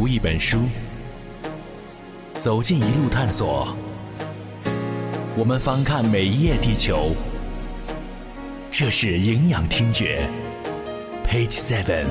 [0.00, 0.60] 读一本书，
[2.36, 3.76] 走进一路探索。
[5.36, 7.16] 我们翻看每一页地球，
[8.70, 10.30] 这是营养听觉
[11.28, 12.06] ，Page Seven。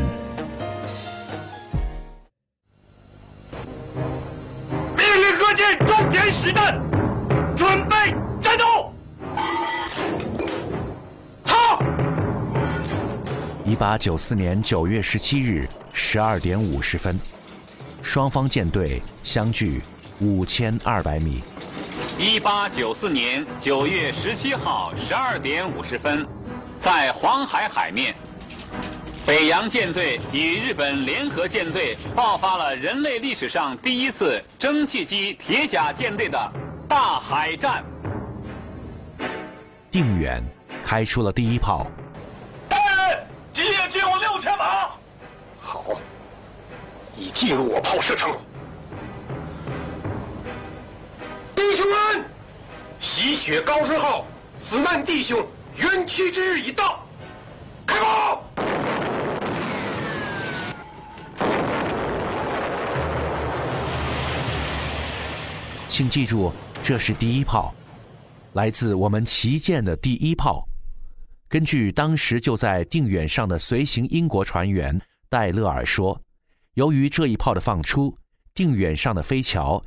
[4.98, 6.82] 命令各舰装填实弹，
[7.56, 8.92] 准备战斗。
[11.46, 11.82] 好，
[13.66, 17.18] 一八九四年九月十七日十二点五十分，
[18.08, 19.82] 双方舰队相距
[20.22, 21.44] 五千二百米。
[22.18, 26.26] 一八九四年九月十七号十二点五十分，
[26.80, 28.16] 在黄海海面，
[29.26, 36.54] 北洋舰队与日本联合舰队爆发了人类历史上第一次蒸汽机铁甲舰队的
[36.88, 37.84] 大海战。
[39.92, 40.42] 定远
[40.82, 41.86] 开出了第一炮，
[42.70, 42.78] 大
[43.10, 43.20] 人，
[43.52, 44.77] 今夜借我六千马。
[47.18, 48.32] 已进入我炮射程。
[51.56, 52.26] 弟兄们，
[53.00, 55.46] 洗雪高升号死难弟兄
[55.78, 57.04] 冤屈之日已到，
[57.86, 58.44] 开炮！
[65.88, 67.74] 请记住，这是第一炮，
[68.54, 70.68] 来自我们旗舰的第一炮。
[71.50, 76.20] 根据当时就在定远上的随行英国船员戴勒尔说，
[76.78, 78.16] 由于这一炮的放出，
[78.54, 79.84] 定远上的飞桥，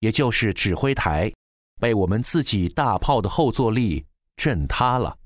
[0.00, 1.32] 也就是指挥台，
[1.80, 4.04] 被我们自己大炮的后坐力
[4.36, 5.16] 震塌了。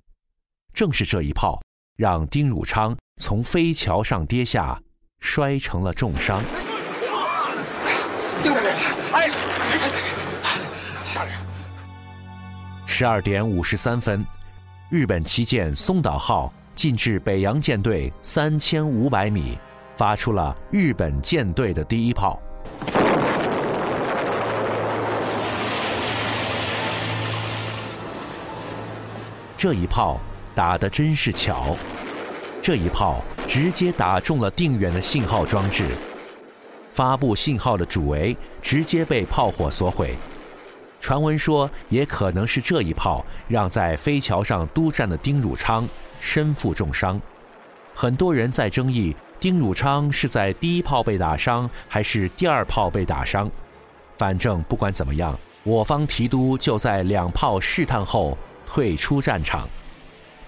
[0.75, 1.59] 正是这一炮，
[1.97, 4.79] 让丁汝昌从飞桥上跌下，
[5.19, 6.45] 摔成了重伤。
[8.43, 8.77] 丁大人，
[9.15, 9.31] 哎，
[11.15, 11.33] 大人，
[12.85, 14.23] 十二点五十三分，
[14.91, 19.59] 日本旗舰松岛号进至北洋舰队三千五百米，
[19.97, 22.41] 发出了日本舰队的第一炮。
[29.57, 30.21] 这一炮
[30.55, 31.75] 打得真是巧，
[32.61, 35.89] 这一炮直接打中了定远的信号装置，
[36.91, 40.15] 发布信号的主桅直接被炮火所毁。
[41.01, 45.89] 传闻说，也可能是这一炮让在飞桥上督战的丁汝昌
[46.21, 47.21] 身负重伤。
[47.95, 53.51] 很多人在争议丁汝昌是在第一炮被打伤，还是第二炮被打伤。
[54.17, 58.37] 反正不管怎么样，我方提督就在两炮试探后
[58.67, 59.69] 退出战场，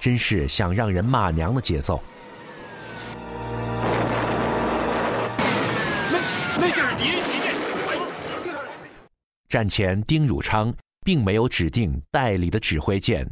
[0.00, 2.02] 真是想让人骂娘的节奏。
[6.10, 6.18] 那
[6.58, 7.54] 那就是敌人旗舰。
[9.50, 10.72] 战前，丁汝昌
[11.04, 13.30] 并没有指定代理的指挥舰，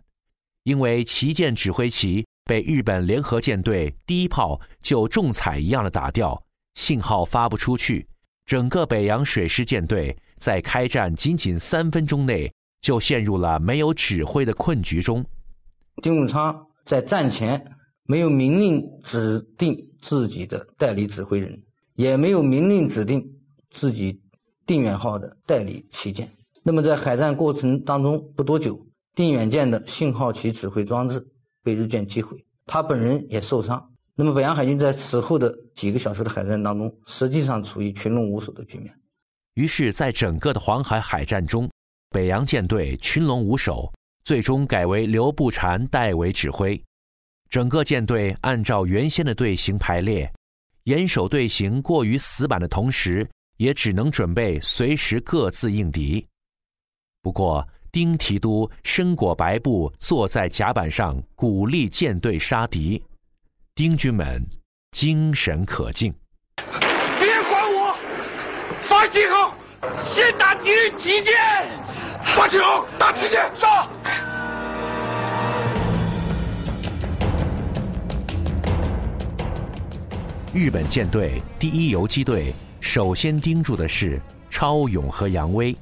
[0.64, 6.40] 因为旗舰指挥旗被日本联合舰队第一炮就中彩一样的打掉，
[6.74, 8.06] 信号发不出去，
[8.46, 15.26] 整个北洋水师舰队在开战仅仅三分钟内就陷入了没有指挥的困局中。
[16.00, 17.72] 丁汝昌在战前
[18.04, 21.64] 没有明令指定自己的代理指挥人，
[21.96, 23.40] 也没有明令指定
[23.70, 24.20] 自己
[24.66, 26.30] 定远号的代理旗舰。
[26.62, 28.86] 那么在海战过程当中不多久，
[29.16, 31.26] 定远舰的信号旗指挥装置
[31.66, 33.92] 被日舰击毁，他本人也受伤。
[34.14, 38.94] 那么北洋海军在此后的几个小时的海战当中，实际上处于群龙无首的局面。
[39.54, 41.68] 于是，在整个的黄海海战中，
[42.10, 46.80] 北洋舰队群龙无首，最终改为刘步蟾代为指挥。
[47.50, 50.32] 整个舰队按照原先的队形排列，
[50.84, 56.24] 严守队形过于死板的同时，也只能准备随时各自应敌。
[57.22, 57.66] 不过，
[57.96, 63.02] 丁提督身裹白布，坐在甲板上，鼓励舰队杀敌。
[63.74, 64.46] 丁军们
[64.90, 66.12] 精神可敬。
[67.18, 67.96] 别管我，
[68.82, 69.56] 发信号，
[70.04, 71.32] 先打敌人旗舰。
[72.22, 73.88] 发信号，打旗舰，上！
[80.52, 84.20] 日本舰队第一游击队首先盯住的是
[84.50, 85.74] 超勇和扬威。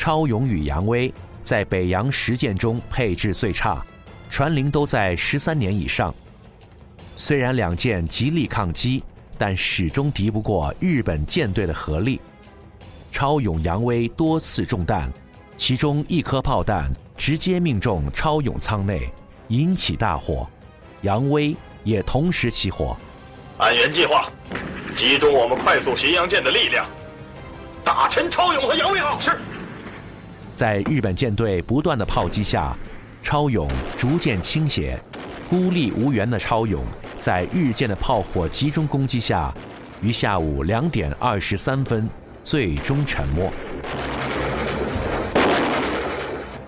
[0.00, 1.12] 超勇与扬威
[1.42, 3.82] 在北洋十舰中配置最差，
[4.30, 6.14] 船龄都在十三年以上。
[7.14, 9.04] 虽然两舰极力抗击，
[9.36, 12.18] 但始终敌不过日本舰队的合力。
[13.12, 15.12] 超勇、扬威多次中弹，
[15.58, 19.12] 其中一颗炮弹直接命中超勇舱内，
[19.48, 20.48] 引起大火，
[21.02, 21.54] 扬威
[21.84, 22.96] 也同时起火。
[23.58, 24.30] 按原计划，
[24.94, 26.86] 集中我们快速巡洋舰的力量，
[27.84, 29.20] 打沉超勇和扬威号。
[29.20, 29.38] 是。
[30.60, 32.76] 在日本舰队不断的炮击下，
[33.22, 33.66] 超勇
[33.96, 35.02] 逐渐倾斜，
[35.48, 36.84] 孤立无援的超勇
[37.18, 39.50] 在日舰的炮火集中攻击下，
[40.02, 42.06] 于下午两点二十三分
[42.44, 43.50] 最终沉没。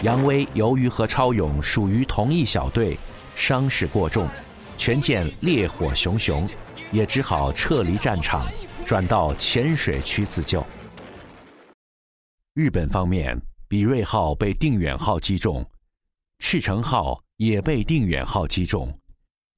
[0.00, 2.98] 杨威由于和超勇属于同一小队，
[3.34, 4.26] 伤势过重，
[4.78, 6.48] 全舰烈火熊熊，
[6.92, 8.46] 也只好撤离战场，
[8.86, 10.66] 转到浅水区自救。
[12.54, 13.38] 日本方面，
[13.72, 15.66] 比瑞号被定远号击中，
[16.40, 18.94] 赤城号也被定远号击中，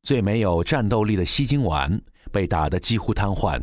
[0.05, 2.01] 最没有战斗力的西京丸
[2.31, 3.61] 被打得几乎瘫痪。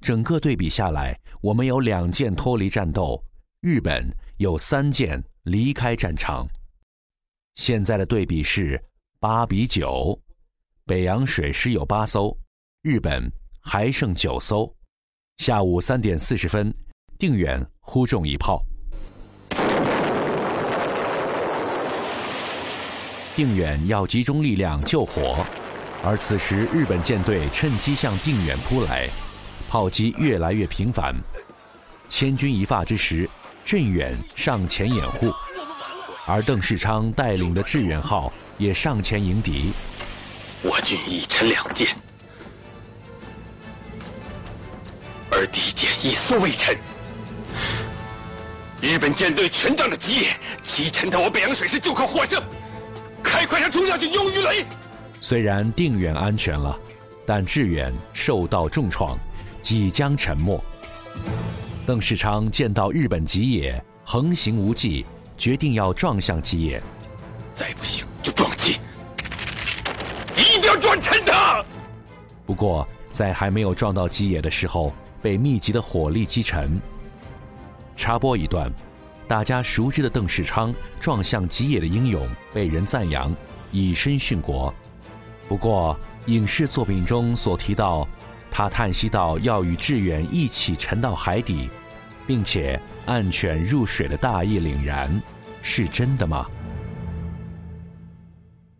[0.00, 3.22] 整个对比下来，我们有两舰脱离战斗，
[3.60, 6.48] 日本有三舰离开战场。
[7.56, 8.82] 现在的对比是
[9.20, 10.18] 八比九，
[10.86, 12.34] 北洋水师有八艘，
[12.80, 13.30] 日本
[13.60, 14.74] 还剩九艘。
[15.36, 16.72] 下午三点四十分。
[17.18, 18.64] 定远呼中一炮，
[23.34, 25.44] 定远要集中力量救火，
[26.04, 29.08] 而此时日本舰队趁机向定远扑来，
[29.70, 31.14] 炮击越来越频繁。
[32.10, 33.28] 千钧一发之时，
[33.64, 35.32] 镇远上前掩护，
[36.26, 39.72] 而邓世昌带领的致远号也上前迎敌。
[40.60, 41.88] 我军已沉两舰，
[45.30, 46.76] 而敌舰一艘未沉。
[48.82, 52.42] 日本舰队全仗着吉野，击沉到我北洋水师就可获胜。
[53.22, 54.64] 开快船冲下去，用鱼雷。
[55.20, 56.78] 虽然定远安全了，
[57.24, 59.16] 但致远受到重创，
[59.60, 60.62] 即将沉没。
[61.86, 66.82] 邓世昌见到日本吉野横行无忌，决定要撞向吉野。
[67.54, 68.78] 再不行就撞击，
[70.36, 71.64] 一定要撞沉他。
[72.46, 76.80] 不过在还没有撞到吉野的时候，被密集的火力击沉。
[77.94, 78.72] 插播一段，
[79.28, 83.34] 大家熟知的邓世昌撞向吉野的英勇被人赞扬，
[83.70, 84.72] 以身殉国。
[85.48, 88.06] 不过，影视作品中所提到
[88.50, 91.70] 他叹息到要与志远一起沉到海底，
[92.26, 95.20] 并且暗犬入水的大义凛然，
[95.62, 96.46] 是真的吗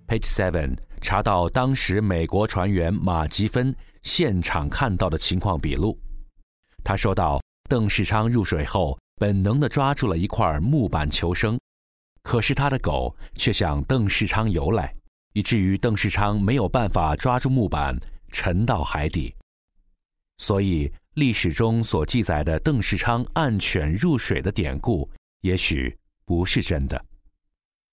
[0.08, 5.98] ？Page Seven 查到当时美国船员马吉芬现场看到的情况笔录，
[6.84, 11.58] 他说道：“邓世昌入水后。”本能地抓住了一块木板求生，
[12.22, 14.94] 可是他的狗却向邓世昌游来，
[15.32, 17.96] 以至于邓世昌没有办法抓住木板，
[18.32, 19.34] 沉到海底。
[20.38, 25.08] 所以历史中所记载的邓世昌按犬入水的典故，
[25.42, 27.04] 也许不是真的。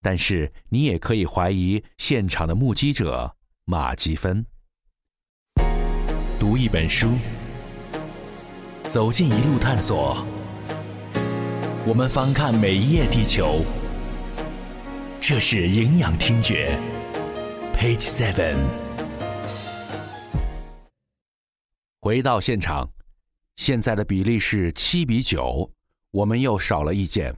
[0.01, 3.35] 但是你也可以怀疑现场的目击者
[3.65, 4.43] 马吉芬。
[6.39, 7.11] 读一本书，
[8.85, 10.25] 走进一路探索。
[11.87, 13.63] 我们翻看每一页地球，
[15.19, 16.77] 这是营养听觉
[17.77, 18.57] ，Page Seven。
[22.01, 22.87] 回到现场，
[23.55, 25.71] 现在的比例是七比九，
[26.11, 27.33] 我们又少了一件。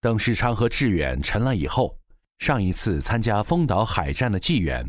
[0.00, 1.94] 邓世昌和志远沉了以后，
[2.38, 4.84] 上一次参加丰岛海战的纪远，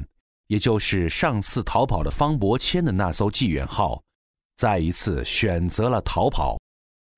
[0.48, 4.02] 也就是上次逃跑的方伯谦的那艘纪远号，
[4.56, 6.58] 再一次选择了逃跑，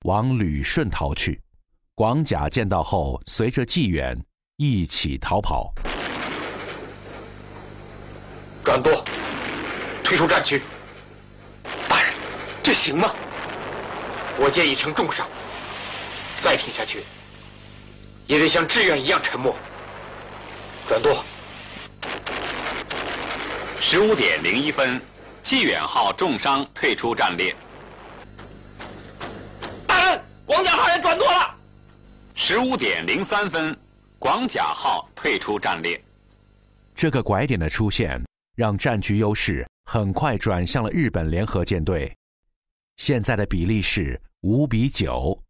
[0.06, 1.40] 往旅顺逃去。
[1.94, 4.18] 广甲见到后，随着纪远
[4.56, 5.70] 一起逃跑。
[8.64, 9.04] 转舵，
[10.02, 10.62] 退出战区。
[11.86, 12.14] 大人，
[12.62, 13.14] 这行吗？
[14.38, 15.28] 我建议成重伤，
[16.40, 17.04] 再挺下去，
[18.26, 19.54] 也得像志愿一样沉没。
[20.86, 21.22] 转舵。
[23.78, 24.98] 十五点零一分，
[25.42, 27.54] 纪远号重伤退出战列。
[29.86, 31.54] 大人，广甲号也转舵了。
[32.44, 33.74] 十五点零三分，
[34.18, 36.02] 广甲号退出战列。
[36.92, 38.20] 这个拐点的出现，
[38.56, 42.12] 让战局优势很快转向了日本联合舰队。
[42.96, 45.40] 现在的比例是五比九，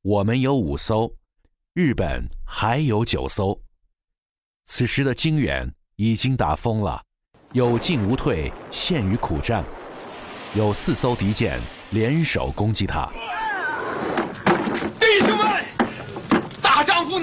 [0.00, 1.12] 我们有五艘，
[1.74, 3.60] 日本还有九艘。
[4.64, 7.04] 此时的金远已经打疯了，
[7.52, 9.62] 有进无退，陷于苦战。
[10.54, 13.12] 有四艘敌舰联手攻击他。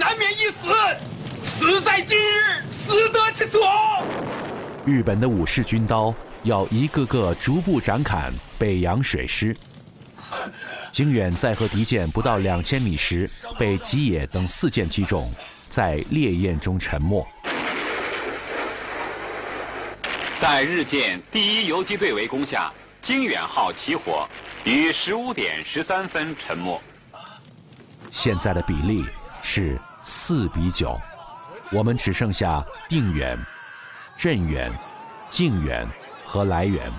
[0.07, 0.69] 难免一死，
[1.41, 3.67] 死在今日，死得其所。
[4.85, 9.53] 日本的武士军刀要一个个逐步斩砍北洋水师。
[10.93, 15.29] 经远在和敌舰不到两千米时，被吉野等四舰击中，
[15.67, 17.27] 在烈焰中沉没。
[20.37, 22.71] 在日舰第一游击队围攻下，
[23.01, 24.25] 经远号起火，
[24.63, 26.81] 于十五点十三分沉没。
[28.09, 29.03] 现在的比例。
[29.39, 30.97] 是四比九，
[31.69, 33.37] 我们只剩下定远、
[34.15, 34.71] 镇远、
[35.29, 35.85] 靖远
[36.23, 36.89] 和来远。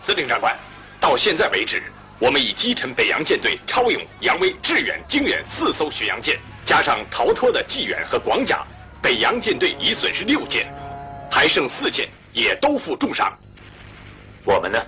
[0.00, 0.56] 司令长官，
[1.00, 1.82] 到现在为止，
[2.20, 8.64] 我们已击沉北洋舰队超勇、扬威、致远、经远四艘巡洋舰，加上逃脱的济远和广甲，
[9.02, 10.72] 北洋舰队已损失六舰，
[11.28, 13.36] 还剩四舰，也都负重伤。
[14.44, 14.78] 我们呢？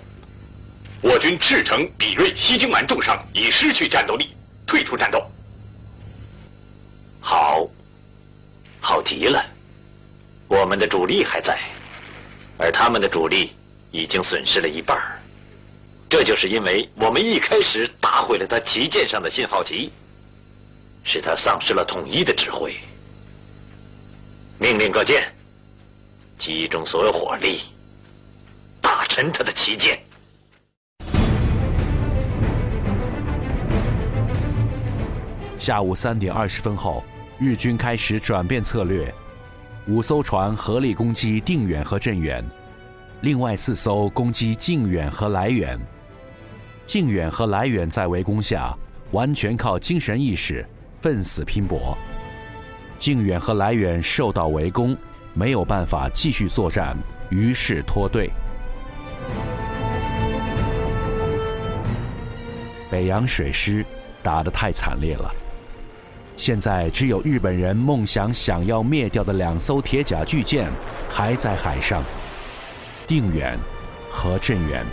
[1.02, 5.28] 我军赤城、比瑞、西京丸重伤，已失去战斗力，退出战斗。
[7.28, 7.68] 好，
[8.80, 9.44] 好极了。
[10.46, 11.58] 我们的主力还在，
[12.56, 13.50] 而他们的主力
[13.90, 14.96] 已经损失了一半
[16.08, 19.90] 这就是因为我们一开始打毁了他旗舰上的信号旗，
[21.02, 22.72] 使他丧失了统一的指挥。
[24.56, 25.24] 命令各舰
[26.38, 27.58] 集中所有火力，
[28.80, 30.00] 打沉他的旗舰。
[35.58, 37.02] 下午三点二十分后，
[37.38, 39.12] 日军开始转变策略，
[39.86, 42.42] 五艘船合力攻击定远和镇远，
[43.20, 45.78] 另外四艘攻击靖远和来远。
[46.86, 48.74] 靖远和来远在围攻下，
[49.10, 50.66] 完全靠精神意识，
[51.02, 51.96] 奋死拼搏。
[52.98, 54.96] 靖远和来远受到围攻，
[55.34, 56.96] 没有办法继续作战，
[57.28, 58.30] 于是脱队。
[62.90, 63.84] 北洋水师
[64.22, 65.30] 打得太惨烈了。
[66.36, 70.70] 现在只有日本人梦想想要灭掉的两艘铁甲巨舰
[71.08, 72.04] 还在海上，
[73.08, 73.58] 定远
[74.10, 74.84] 和镇远。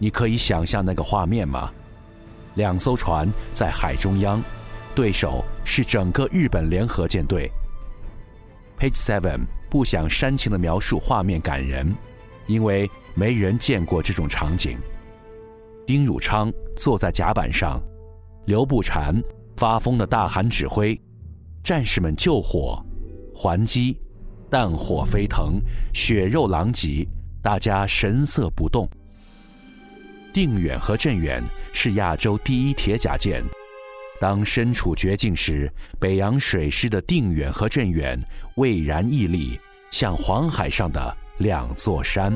[0.00, 1.70] 你可以想象那个画面吗？
[2.58, 4.42] 两艘船在海中央，
[4.92, 7.48] 对手是整个日本联合舰队。
[8.76, 11.94] Page Seven 不想煽情的描述画面感人，
[12.48, 14.76] 因为没人见过这种场景。
[15.86, 17.80] 丁汝昌坐在甲板上，
[18.46, 19.22] 刘步蟾
[19.56, 21.00] 发疯的大喊指挥，
[21.62, 22.84] 战士们救火、
[23.32, 24.00] 还击，
[24.50, 25.60] 弹火飞腾，
[25.94, 27.06] 血肉狼藉，
[27.40, 28.88] 大家神色不动。
[30.38, 31.42] 定远和镇远
[31.72, 33.42] 是亚洲第一铁甲舰。
[34.20, 35.68] 当身处绝境时，
[35.98, 38.16] 北洋水师的定远和镇远
[38.54, 39.58] 巍然屹立，
[39.90, 42.32] 像黄海上的两座山。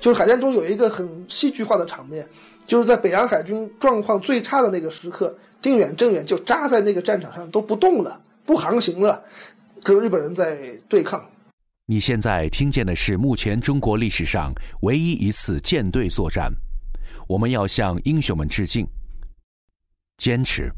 [0.00, 2.28] 就是海战中有一个很戏剧化的场面，
[2.66, 9.22] 就是在北洋海军状况最差的那个时刻，定远、镇远就扎在那个战场上都不动了，不航行了，
[9.84, 10.58] 跟日本人在
[10.88, 11.24] 对抗。
[11.86, 16.52] 你现在听见的是目前中国历史上唯一一次舰队作战。
[17.30, 18.84] 我们要向英雄们致敬。
[20.16, 20.68] 坚持，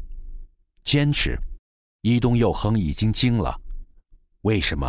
[0.83, 1.35] 坚持！
[2.01, 3.59] 伊东佑亨已经惊了。
[4.43, 4.87] 为什么？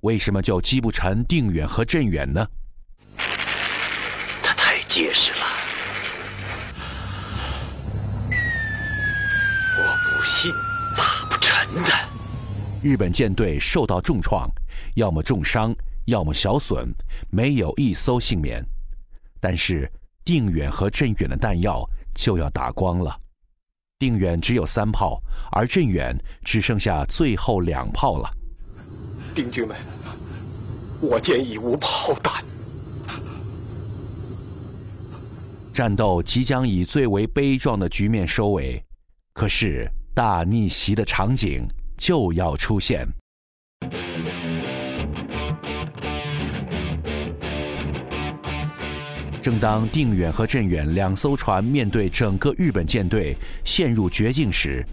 [0.00, 2.44] 为什么就击不沉定远和镇远呢？
[4.42, 5.46] 他太结实了。
[9.78, 10.50] 我不信
[10.96, 11.90] 打不沉的。
[12.82, 14.50] 日本舰队受到重创，
[14.96, 15.72] 要么重伤，
[16.06, 16.92] 要么小损，
[17.30, 18.60] 没有一艘幸免。
[19.38, 19.88] 但是。
[20.26, 23.16] 定远和镇远的弹药就要打光了，
[23.96, 28.28] 定远只有三炮，而镇远只剩下最后两炮了。
[29.36, 29.76] 丁军们，
[31.00, 32.44] 我舰已无炮弹。
[35.72, 38.84] 战斗即将以最为悲壮的局面收尾，
[39.32, 41.64] 可是大逆袭的场景
[41.96, 43.06] 就要出现。
[49.46, 54.84] 正当定远和镇远两艘船面对整个日本舰队陷入绝境时，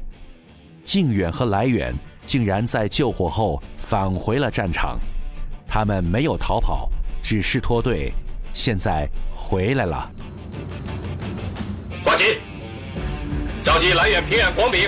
[0.86, 1.92] 靖远和来远
[2.24, 5.00] 竟然在救火后返回了战场。
[5.68, 6.88] 他们没有逃跑，
[7.24, 8.14] 只是脱队，
[8.54, 10.08] 现在回来了。
[12.04, 12.38] 挂旗，
[13.64, 14.88] 召集来远、平远、广丙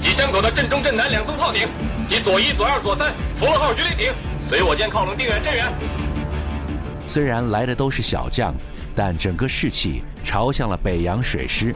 [0.00, 1.68] 及江口的镇中、镇南两艘炮艇
[2.08, 5.70] 及左一、左二、左三福乐号鱼雷艇，随我舰靠拢定远、镇远。
[7.08, 8.54] 虽然来的都是小将，
[8.94, 11.74] 但整个士气朝向了北洋水师。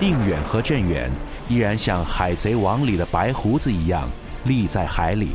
[0.00, 1.08] 定远和镇远
[1.48, 4.10] 依然像《海贼王》里的白胡子一样
[4.44, 5.30] 立在海里。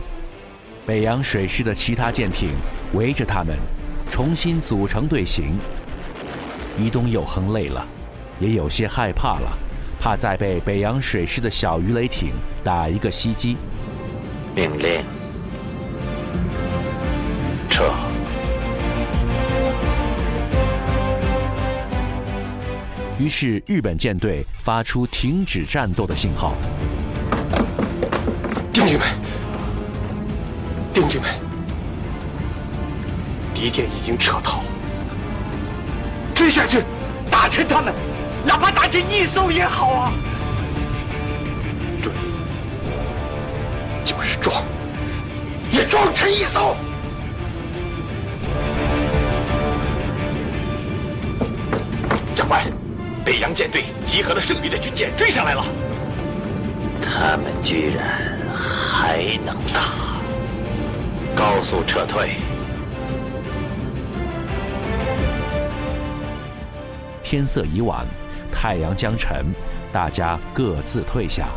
[0.86, 2.50] 北洋水师的其他舰艇
[2.94, 3.58] 围着他们，
[4.10, 5.58] 重新组成队形。
[6.78, 7.88] 伊东佑亨累了，
[8.38, 9.58] 也有些害怕了，
[9.98, 12.34] 怕再被北洋水师的小鱼雷艇
[12.66, 13.56] 打一个袭击。
[14.54, 15.02] 命令，
[17.70, 18.13] 撤。
[23.24, 26.54] 于是，日本舰队发出停止战斗的信号。
[28.74, 29.08] 弟兄们，
[30.94, 31.32] 弟兄们，
[33.54, 34.62] 敌敌舰已经撤逃，
[36.36, 36.84] 追下去，
[37.32, 37.94] 打沉他们，
[38.46, 40.12] 哪怕打沉一艘也好啊！
[42.02, 42.12] 对，
[44.04, 44.66] 就是撞，
[45.72, 46.76] 也撞沉一艘。
[53.26, 55.64] 北洋舰队集合了剩余的军舰，追上来了。
[57.02, 60.20] 他们居然还能打！
[61.34, 62.32] 高速撤退。
[67.24, 68.06] 天色已晚，
[68.52, 69.46] 太阳将沉，
[69.92, 71.48] 大家各自退下。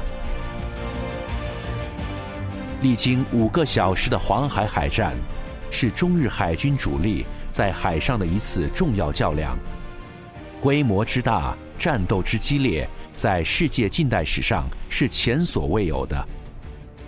[2.80, 5.14] 历经五个小时的黄海海战，
[5.70, 9.58] 是中日海军主力在海上的一次重要较量。
[10.60, 16.26] 规模之大，战斗之激烈，在世界近代史上是前所未有的。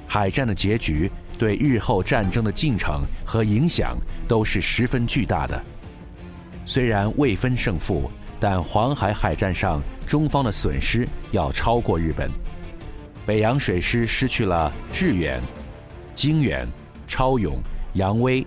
[0.07, 5.63] 海战的结局对日后战争的进程和影响都是十分巨大的。
[6.65, 12.31] 虽然未分胜负，但黄海海战上中方的损失要超过日本。
[13.27, 15.43] 北洋水师失去了致远、
[16.15, 16.67] 经远、
[17.07, 17.61] 超勇、
[17.95, 18.47] 扬威，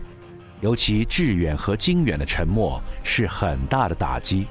[0.61, 4.47] 尤其致远和经远的沉没是很大的打击。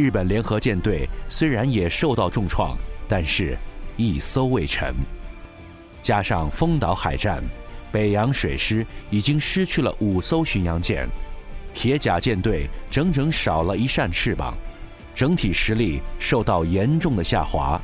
[0.00, 2.74] 日本联合舰队虽然也受到重创，
[3.06, 3.54] 但是
[3.98, 4.94] 一艘未沉。
[6.00, 7.44] 加上丰岛海战，
[7.92, 11.06] 北洋水师已经失去了五艘巡洋舰，
[11.74, 14.56] 铁甲舰队整整少了一扇翅膀，
[15.14, 17.78] 整体实力受到严重的下滑。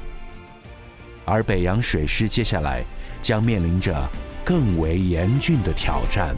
[1.26, 2.82] 而北洋水师接下来
[3.20, 3.94] 将面临着
[4.42, 6.34] 更为严峻的挑战。